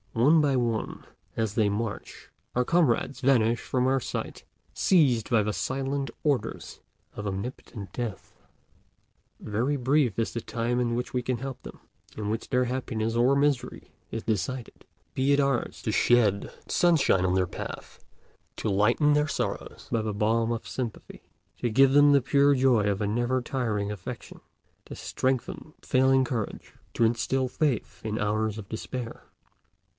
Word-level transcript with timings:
One 0.13 0.41
by 0.41 0.55
one, 0.57 1.05
as 1.37 1.53
they 1.53 1.69
march, 1.69 2.31
our 2.53 2.65
comrades 2.65 3.21
vanish 3.21 3.61
from 3.61 3.85
our 3.87 3.99
sight, 3.99 4.43
seized 4.73 5.29
by 5.29 5.41
the 5.41 5.53
silent 5.53 6.09
orders 6.23 6.81
of 7.13 7.25
omnipotent 7.27 7.93
Death. 7.93 8.33
Very 9.39 9.77
brief 9.77 10.19
is 10.19 10.33
the 10.33 10.41
time 10.41 10.79
in 10.79 10.95
which 10.95 11.13
we 11.13 11.21
can 11.21 11.37
help 11.37 11.61
them, 11.61 11.79
in 12.17 12.29
which 12.29 12.49
their 12.49 12.65
happiness 12.65 13.15
or 13.15 13.35
misery 13.35 13.91
is 14.09 14.23
decided. 14.23 14.85
Be 15.13 15.31
it 15.33 15.39
ours 15.39 15.81
to 15.83 15.91
shed 15.93 16.51
sunshine 16.67 17.23
on 17.23 17.35
their 17.35 17.47
path, 17.47 18.03
to 18.57 18.69
lighten 18.69 19.13
their 19.13 19.27
sorrows 19.29 19.87
by 19.91 20.01
the 20.01 20.13
balm 20.15 20.51
of 20.51 20.67
sympathy, 20.67 21.21
to 21.59 21.69
give 21.69 21.93
them 21.93 22.11
the 22.11 22.21
pure 22.23 22.53
joy 22.55 22.85
of 22.89 23.01
a 23.01 23.07
never 23.07 23.39
tiring 23.41 23.91
affection, 23.91 24.41
to 24.87 24.95
strengthen 24.95 25.73
failing 25.83 26.25
courage, 26.25 26.73
to 26.95 27.05
instil 27.05 27.47
faith 27.47 28.01
in 28.03 28.19
hours 28.19 28.57
of 28.57 28.67
despair. 28.67 29.23